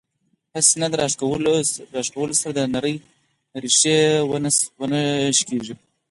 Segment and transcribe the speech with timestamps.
[0.53, 2.95] او هسې نه د راښکلو سره دا نرۍ
[3.61, 3.97] ريښې
[4.81, 4.99] ونۀ
[5.37, 5.75] شليږي